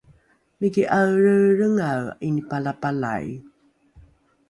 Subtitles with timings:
[0.59, 3.25] miki ’aelreelrengae ’inipalapalai